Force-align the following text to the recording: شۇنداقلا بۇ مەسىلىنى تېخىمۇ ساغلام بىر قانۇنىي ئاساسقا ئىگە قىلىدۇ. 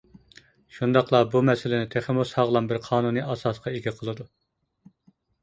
شۇنداقلا 0.77 1.19
بۇ 1.33 1.41
مەسىلىنى 1.49 1.89
تېخىمۇ 1.97 2.25
ساغلام 2.31 2.71
بىر 2.73 2.81
قانۇنىي 2.89 3.25
ئاساسقا 3.27 3.77
ئىگە 3.77 3.95
قىلىدۇ. 4.01 4.29